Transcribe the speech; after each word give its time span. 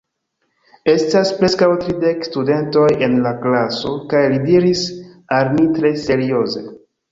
Estas 0.93 1.31
preskaŭ 1.41 1.67
tridek 1.83 2.25
studentoj 2.29 2.87
en 3.09 3.19
la 3.27 3.35
klaso, 3.45 3.93
kaj 4.15 4.25
li 4.33 4.43
diris 4.49 4.85
al 5.39 5.55
ni 5.61 5.71
tre 5.79 5.95
serioze: 6.09 6.69